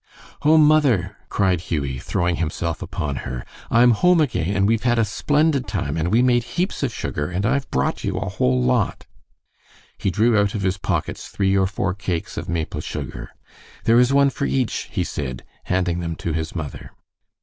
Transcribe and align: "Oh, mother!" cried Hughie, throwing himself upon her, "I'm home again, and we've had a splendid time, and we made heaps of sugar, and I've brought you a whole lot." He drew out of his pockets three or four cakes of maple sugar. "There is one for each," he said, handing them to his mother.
"Oh, 0.43 0.57
mother!" 0.57 1.15
cried 1.29 1.61
Hughie, 1.61 1.99
throwing 1.99 2.37
himself 2.37 2.81
upon 2.81 3.17
her, 3.17 3.45
"I'm 3.69 3.91
home 3.91 4.19
again, 4.19 4.55
and 4.55 4.67
we've 4.67 4.81
had 4.81 4.97
a 4.97 5.05
splendid 5.05 5.67
time, 5.67 5.95
and 5.95 6.11
we 6.11 6.23
made 6.23 6.41
heaps 6.57 6.81
of 6.81 6.91
sugar, 6.91 7.29
and 7.29 7.45
I've 7.45 7.69
brought 7.69 8.03
you 8.03 8.17
a 8.17 8.27
whole 8.27 8.59
lot." 8.59 9.05
He 9.99 10.09
drew 10.09 10.35
out 10.39 10.55
of 10.55 10.63
his 10.63 10.79
pockets 10.79 11.27
three 11.27 11.55
or 11.55 11.67
four 11.67 11.93
cakes 11.93 12.35
of 12.35 12.49
maple 12.49 12.81
sugar. 12.81 13.29
"There 13.83 13.99
is 13.99 14.11
one 14.11 14.31
for 14.31 14.45
each," 14.45 14.89
he 14.91 15.03
said, 15.03 15.43
handing 15.65 15.99
them 15.99 16.15
to 16.15 16.33
his 16.33 16.55
mother. 16.55 16.89